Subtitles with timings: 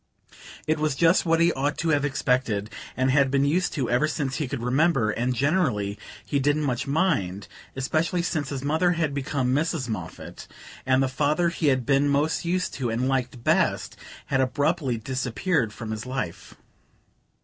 [0.65, 4.07] It was just what he ought to have expected, and had been used to ever
[4.07, 9.13] since he could remember; and generally he didn't much mind, especially since his mother had
[9.13, 9.87] become Mrs.
[9.89, 10.47] Moffatt,
[10.87, 13.95] and the father he had been most used to, and liked best,
[14.25, 16.55] had abruptly disappeared from his life.